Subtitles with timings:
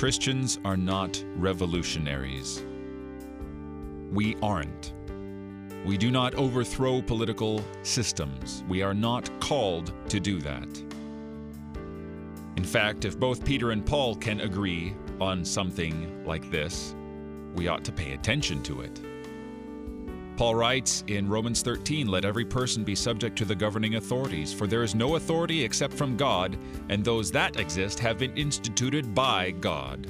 [0.00, 2.64] Christians are not revolutionaries.
[4.10, 4.94] We aren't.
[5.84, 8.64] We do not overthrow political systems.
[8.66, 10.82] We are not called to do that.
[12.56, 16.94] In fact, if both Peter and Paul can agree on something like this,
[17.54, 19.02] we ought to pay attention to it.
[20.40, 24.66] Paul writes in Romans 13, Let every person be subject to the governing authorities, for
[24.66, 26.56] there is no authority except from God,
[26.88, 30.06] and those that exist have been instituted by God.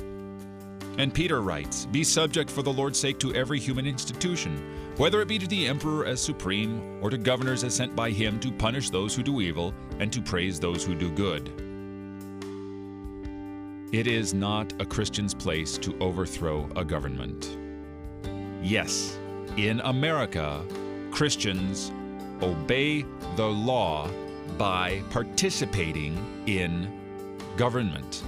[0.98, 5.26] And Peter writes, Be subject for the Lord's sake to every human institution, whether it
[5.26, 8.88] be to the emperor as supreme, or to governors as sent by him to punish
[8.88, 11.48] those who do evil and to praise those who do good.
[13.92, 17.58] It is not a Christian's place to overthrow a government.
[18.62, 19.18] Yes,
[19.56, 20.64] in America,
[21.10, 21.92] Christians
[22.42, 23.04] obey
[23.36, 24.08] the law
[24.56, 26.90] by participating in
[27.56, 28.22] government.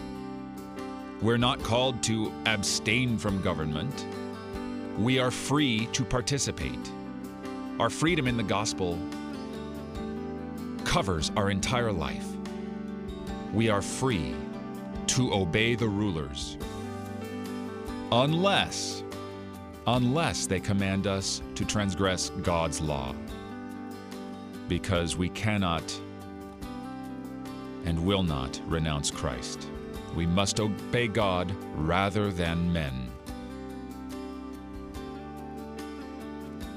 [1.20, 4.06] We're not called to abstain from government.
[4.98, 6.90] We are free to participate.
[7.78, 8.98] Our freedom in the gospel
[10.84, 12.26] covers our entire life.
[13.54, 14.34] We are free
[15.08, 16.58] to obey the rulers.
[18.10, 19.04] Unless
[19.86, 23.14] unless they command us to transgress God's law.
[24.68, 25.82] Because we cannot
[27.84, 29.68] and will not renounce Christ.
[30.14, 33.10] We must obey God rather than men.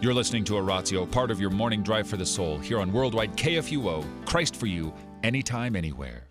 [0.02, 3.36] You're listening to Oratio, part of your morning drive for the soul, here on Worldwide
[3.38, 6.28] KFUO, Christ for you, anytime, anywhere.